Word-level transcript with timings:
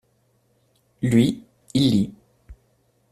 Lui, 1.03 1.43
il 1.75 1.91
lit. 1.91 2.13